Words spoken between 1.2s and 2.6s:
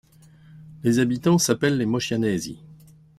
s'appellent les Moscianesi.